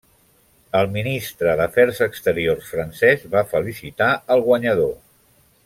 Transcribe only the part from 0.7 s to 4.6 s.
El Ministre d'afers exteriors francès va felicitar el